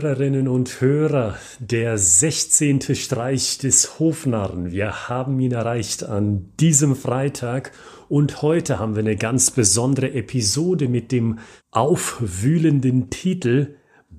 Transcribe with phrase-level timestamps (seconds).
[0.00, 2.94] Hörerinnen und Hörer, der 16.
[2.94, 4.70] Streich des Hofnarren.
[4.70, 7.72] Wir haben ihn erreicht an diesem Freitag
[8.08, 11.40] und heute haben wir eine ganz besondere Episode mit dem
[11.72, 13.74] aufwühlenden Titel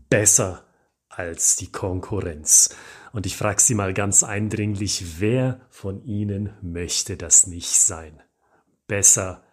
[0.10, 0.66] Besser
[1.07, 2.75] als die Konkurrenz.
[3.14, 8.21] Und ich frage Sie mal ganz eindringlich, wer von Ihnen möchte das nicht sein?
[8.86, 9.49] Besser als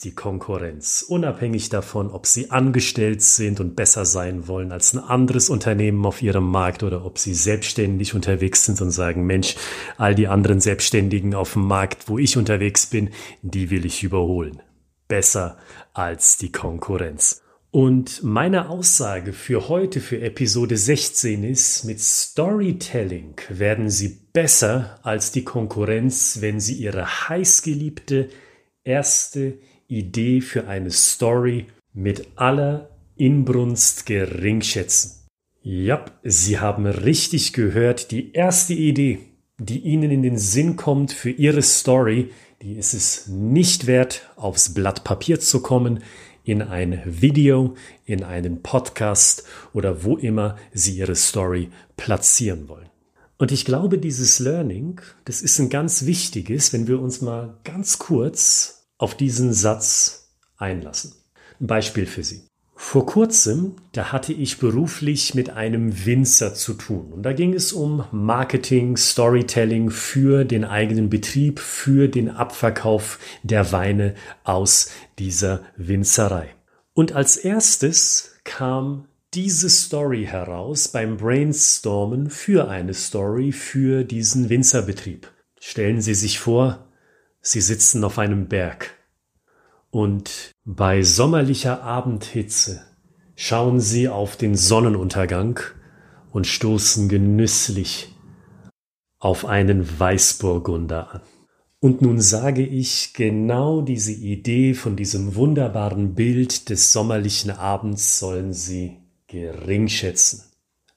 [0.00, 5.48] die Konkurrenz, unabhängig davon, ob sie angestellt sind und besser sein wollen als ein anderes
[5.48, 9.54] Unternehmen auf ihrem Markt oder ob sie selbstständig unterwegs sind und sagen, Mensch,
[9.96, 13.10] all die anderen Selbstständigen auf dem Markt, wo ich unterwegs bin,
[13.42, 14.60] die will ich überholen.
[15.06, 15.56] Besser
[15.94, 17.40] als die Konkurrenz.
[17.70, 25.30] Und meine Aussage für heute, für Episode 16 ist, mit Storytelling werden Sie besser als
[25.30, 28.30] die Konkurrenz, wenn Sie Ihre heißgeliebte
[28.84, 35.28] erste Idee für eine Story mit aller Inbrunst geringschätzen.
[35.62, 39.18] Ja, Sie haben richtig gehört, die erste Idee,
[39.58, 42.30] die Ihnen in den Sinn kommt für Ihre Story,
[42.62, 46.02] die ist es nicht wert, aufs Blatt Papier zu kommen,
[46.44, 52.89] in ein Video, in einen Podcast oder wo immer Sie Ihre Story platzieren wollen.
[53.40, 57.98] Und ich glaube, dieses Learning, das ist ein ganz wichtiges, wenn wir uns mal ganz
[57.98, 61.14] kurz auf diesen Satz einlassen.
[61.58, 62.42] Ein Beispiel für Sie.
[62.76, 67.14] Vor kurzem, da hatte ich beruflich mit einem Winzer zu tun.
[67.14, 73.72] Und da ging es um Marketing, Storytelling für den eigenen Betrieb, für den Abverkauf der
[73.72, 76.54] Weine aus dieser Winzerei.
[76.92, 85.30] Und als erstes kam diese Story heraus beim Brainstormen für eine Story für diesen Winzerbetrieb.
[85.60, 86.88] Stellen Sie sich vor,
[87.40, 88.90] Sie sitzen auf einem Berg
[89.90, 92.82] und bei sommerlicher Abendhitze
[93.36, 95.60] schauen Sie auf den Sonnenuntergang
[96.32, 98.14] und stoßen genüsslich
[99.18, 101.22] auf einen Weißburgunder an.
[101.80, 108.52] Und nun sage ich, genau diese Idee von diesem wunderbaren Bild des sommerlichen Abends sollen
[108.52, 108.99] Sie
[109.30, 110.42] geringschätzen.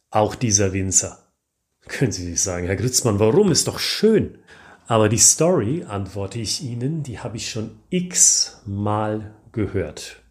[0.10, 1.20] Auch dieser Winzer.
[1.88, 3.52] Können Sie sich sagen, Herr Grützmann, warum?
[3.52, 4.40] Ist doch schön.
[4.88, 10.22] Aber die Story, antworte ich Ihnen, die habe ich schon x-mal gehört.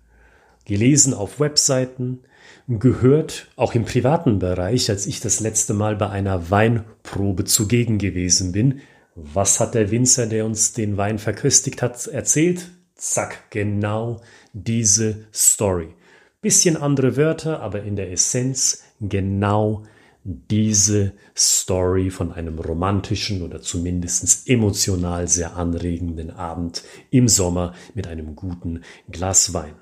[0.64, 2.20] Gelesen auf Webseiten,
[2.68, 8.52] gehört auch im privaten Bereich, als ich das letzte Mal bei einer Weinprobe zugegen gewesen
[8.52, 8.80] bin.
[9.14, 12.70] Was hat der Winzer, der uns den Wein verköstigt hat, erzählt?
[12.94, 15.94] Zack, genau diese Story.
[16.42, 19.84] Bisschen andere Wörter, aber in der Essenz genau
[20.24, 28.34] diese Story von einem romantischen oder zumindest emotional sehr anregenden Abend im Sommer mit einem
[28.34, 29.74] guten Glas Wein.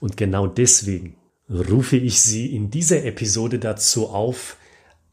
[0.00, 1.16] Und genau deswegen
[1.50, 4.56] rufe ich Sie in dieser Episode dazu auf,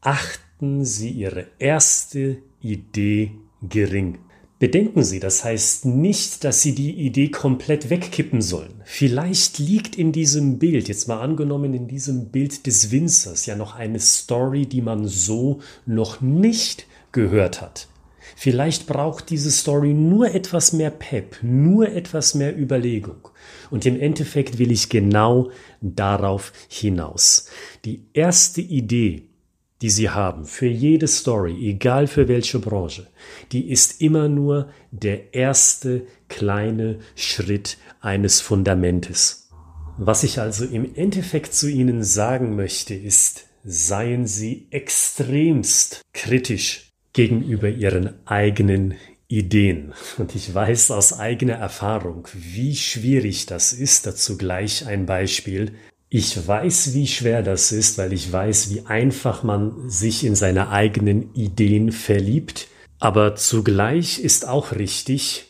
[0.00, 4.18] achten Sie Ihre erste Idee gering.
[4.60, 8.82] Bedenken Sie, das heißt nicht, dass Sie die Idee komplett wegkippen sollen.
[8.84, 13.74] Vielleicht liegt in diesem Bild, jetzt mal angenommen in diesem Bild des Winzers, ja noch
[13.74, 17.88] eine Story, die man so noch nicht gehört hat.
[18.36, 23.28] Vielleicht braucht diese Story nur etwas mehr Pep, nur etwas mehr Überlegung.
[23.70, 25.50] Und im Endeffekt will ich genau
[25.80, 27.46] darauf hinaus.
[27.86, 29.22] Die erste Idee,
[29.82, 33.06] die Sie haben, für jede Story, egal für welche Branche,
[33.52, 39.48] die ist immer nur der erste kleine Schritt eines Fundamentes.
[39.96, 47.68] Was ich also im Endeffekt zu Ihnen sagen möchte, ist, seien Sie extremst kritisch gegenüber
[47.68, 48.94] Ihren eigenen
[49.28, 49.94] Ideen.
[50.18, 54.06] Und ich weiß aus eigener Erfahrung, wie schwierig das ist.
[54.06, 55.72] Dazu gleich ein Beispiel.
[56.12, 60.70] Ich weiß, wie schwer das ist, weil ich weiß, wie einfach man sich in seine
[60.70, 62.66] eigenen Ideen verliebt.
[62.98, 65.46] Aber zugleich ist auch richtig,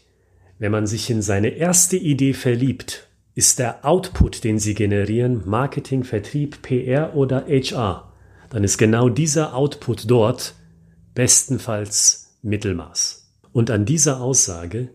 [0.59, 6.05] wenn man sich in seine erste Idee verliebt, ist der Output, den sie generieren, Marketing,
[6.05, 8.13] Vertrieb, PR oder HR,
[8.51, 10.55] dann ist genau dieser Output dort
[11.15, 13.33] bestenfalls Mittelmaß.
[13.53, 14.91] Und an dieser Aussage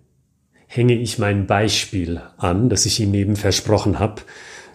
[0.68, 4.22] hänge ich mein Beispiel an, das ich Ihnen eben versprochen habe,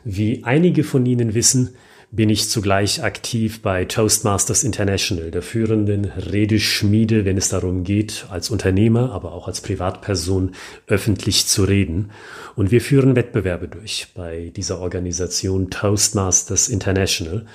[0.05, 1.77] wie einige von Ihnen wissen,
[2.13, 8.51] bin ich zugleich aktiv bei Toastmasters International, der führenden Redeschmiede, wenn es darum geht, als
[8.51, 10.53] Unternehmer, aber auch als Privatperson
[10.89, 12.11] öffentlich zu reden.
[12.57, 17.47] Und wir führen Wettbewerbe durch bei dieser Organisation Toastmasters International.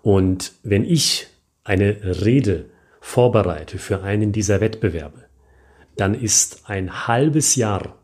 [0.00, 1.26] Und wenn ich
[1.62, 2.70] eine Rede
[3.02, 5.26] vorbereite für einen dieser Wettbewerbe,
[5.96, 7.98] dann ist ein halbes Jahr,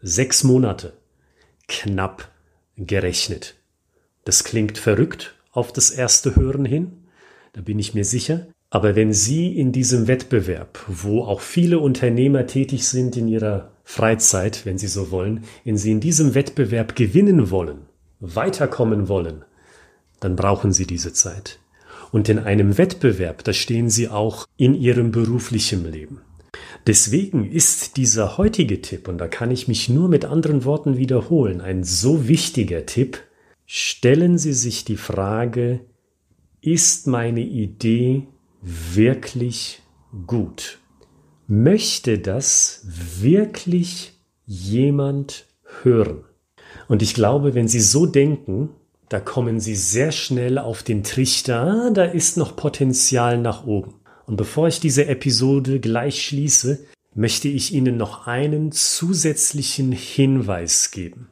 [0.00, 0.92] sechs Monate
[1.66, 2.28] knapp
[2.86, 3.54] gerechnet.
[4.24, 6.92] Das klingt verrückt, auf das erste Hören hin.
[7.52, 8.46] Da bin ich mir sicher.
[8.70, 14.64] Aber wenn Sie in diesem Wettbewerb, wo auch viele Unternehmer tätig sind in ihrer Freizeit,
[14.64, 17.82] wenn Sie so wollen, wenn Sie in diesem Wettbewerb gewinnen wollen,
[18.20, 19.44] weiterkommen wollen,
[20.20, 21.58] dann brauchen Sie diese Zeit.
[22.12, 26.22] Und in einem Wettbewerb, da stehen Sie auch in Ihrem beruflichen Leben.
[26.86, 31.60] Deswegen ist dieser heutige Tipp, und da kann ich mich nur mit anderen Worten wiederholen,
[31.60, 33.20] ein so wichtiger Tipp.
[33.66, 35.80] Stellen Sie sich die Frage,
[36.60, 38.26] ist meine Idee
[38.60, 39.82] wirklich
[40.26, 40.78] gut?
[41.46, 42.86] Möchte das
[43.20, 44.12] wirklich
[44.46, 45.46] jemand
[45.82, 46.24] hören?
[46.88, 48.70] Und ich glaube, wenn Sie so denken,
[49.08, 54.01] da kommen Sie sehr schnell auf den Trichter, ah, da ist noch Potenzial nach oben.
[54.26, 56.84] Und bevor ich diese Episode gleich schließe,
[57.14, 61.28] möchte ich Ihnen noch einen zusätzlichen Hinweis geben.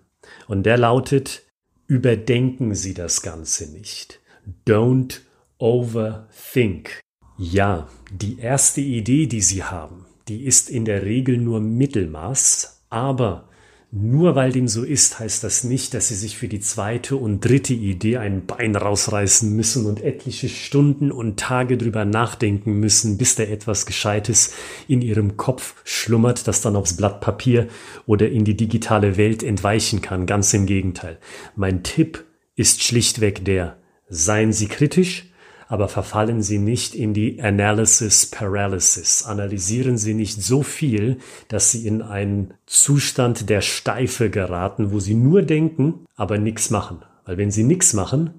[0.46, 1.42] Und der lautet,
[1.86, 4.20] überdenken Sie das Ganze nicht.
[4.66, 5.20] Don't
[5.58, 7.00] overthink.
[7.38, 13.49] Ja, die erste Idee, die Sie haben, die ist in der Regel nur Mittelmaß, aber
[13.92, 17.40] nur weil dem so ist, heißt das nicht, dass Sie sich für die zweite und
[17.40, 23.34] dritte Idee ein Bein rausreißen müssen und etliche Stunden und Tage drüber nachdenken müssen, bis
[23.34, 24.54] da etwas Gescheites
[24.86, 27.66] in Ihrem Kopf schlummert, das dann aufs Blatt Papier
[28.06, 30.26] oder in die digitale Welt entweichen kann.
[30.26, 31.18] Ganz im Gegenteil.
[31.56, 33.76] Mein Tipp ist schlichtweg der,
[34.08, 35.29] seien Sie kritisch,
[35.70, 39.22] aber verfallen Sie nicht in die Analysis Paralysis.
[39.22, 45.14] Analysieren Sie nicht so viel, dass Sie in einen Zustand der Steife geraten, wo Sie
[45.14, 47.02] nur denken, aber nichts machen.
[47.24, 48.30] Weil wenn Sie nichts machen,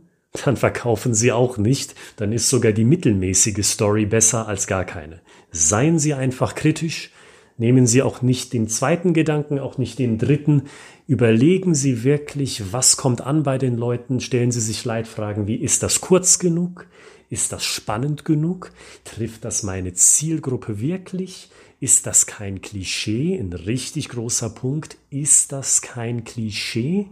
[0.44, 5.22] dann verkaufen Sie auch nicht, dann ist sogar die mittelmäßige Story besser als gar keine.
[5.52, 7.12] Seien Sie einfach kritisch,
[7.58, 10.64] Nehmen Sie auch nicht den zweiten Gedanken, auch nicht den dritten.
[11.06, 14.20] Überlegen Sie wirklich, was kommt an bei den Leuten.
[14.20, 16.88] Stellen Sie sich Leitfragen wie, ist das kurz genug?
[17.32, 18.74] Ist das spannend genug?
[19.06, 21.50] Trifft das meine Zielgruppe wirklich?
[21.80, 23.40] Ist das kein Klischee?
[23.40, 24.98] Ein richtig großer Punkt.
[25.10, 27.08] Ist das kein Klischee?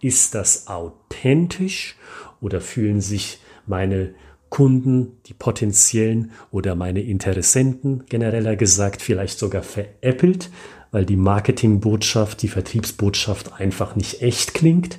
[0.00, 1.96] Ist das authentisch?
[2.40, 4.14] Oder fühlen sich meine
[4.48, 10.50] Kunden, die potenziellen oder meine Interessenten genereller gesagt vielleicht sogar veräppelt,
[10.92, 14.98] weil die Marketingbotschaft, die Vertriebsbotschaft einfach nicht echt klingt?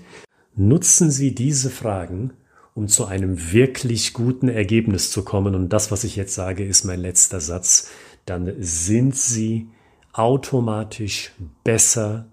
[0.56, 2.34] Nutzen Sie diese Fragen
[2.80, 6.86] um zu einem wirklich guten Ergebnis zu kommen, und das, was ich jetzt sage, ist
[6.86, 7.92] mein letzter Satz,
[8.26, 9.68] dann sind sie
[10.14, 11.34] automatisch
[11.66, 12.30] besser,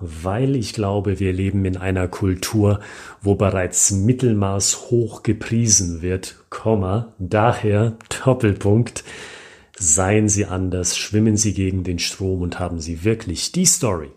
[0.00, 2.80] weil ich glaube, wir leben in einer Kultur,
[3.22, 6.36] wo bereits Mittelmaß hoch gepriesen wird,
[7.18, 9.02] daher Doppelpunkt,
[9.78, 14.10] seien Sie anders, schwimmen Sie gegen den Strom und haben Sie wirklich die Story,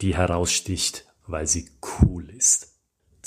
[0.00, 1.68] die heraussticht, weil sie
[2.02, 2.69] cool ist.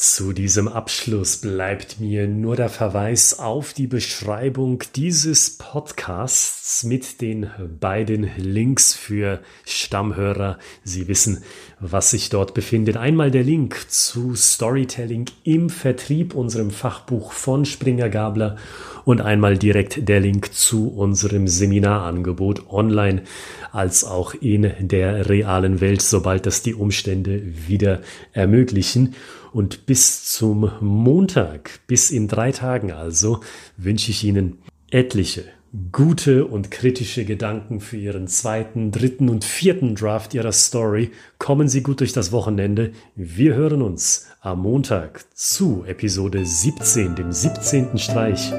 [0.04, 7.50] Zu diesem Abschluss bleibt mir nur der Verweis auf die Beschreibung dieses Podcasts mit den
[7.80, 10.60] beiden Links für Stammhörer.
[10.84, 11.42] Sie wissen,
[11.80, 12.98] was sich dort befindet.
[12.98, 18.58] Einmal der Link zu Storytelling im Vertrieb, unserem Fachbuch von Springer Gabler
[19.06, 23.24] und einmal direkt der Link zu unserem Seminarangebot online
[23.72, 28.02] als auch in der realen Welt, sobald das die Umstände wieder
[28.34, 29.16] ermöglichen.
[29.54, 33.40] Und bis zum Montag, bis in drei Tagen also,
[33.78, 34.58] wünsche ich Ihnen
[34.90, 35.44] etliche
[35.92, 41.12] gute und kritische Gedanken für Ihren zweiten, dritten und vierten Draft Ihrer Story.
[41.40, 42.92] Kommen Sie gut durch das Wochenende.
[43.16, 47.98] Wir hören uns am Montag zu Episode 17, dem 17.
[47.98, 48.52] Streich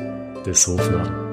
[0.45, 1.24] des Hofnarren.